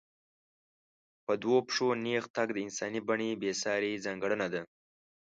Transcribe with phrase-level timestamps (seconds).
[1.25, 4.61] په دوو پښو نېغ تګ د انساني بڼې بېسارې ځانګړنه ده.